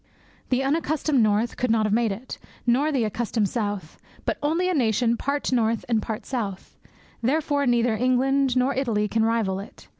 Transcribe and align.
The 0.49 0.63
unaccustomed 0.63 1.21
north 1.21 1.57
could 1.57 1.69
not 1.69 1.85
have 1.85 1.93
made 1.93 2.11
it, 2.11 2.39
nor 2.65 2.91
the 2.91 3.03
accustomed 3.03 3.49
south, 3.49 3.99
but 4.25 4.39
only 4.41 4.67
a 4.67 4.73
nation 4.73 5.15
part 5.15 5.51
north 5.51 5.85
and 5.87 6.01
part 6.01 6.25
south; 6.25 6.75
therefore 7.21 7.67
neither 7.67 7.95
England 7.95 8.57
nor 8.57 8.73
Italy 8.73 9.07
can 9.07 9.23
rival 9.23 9.59
it. 9.59 9.89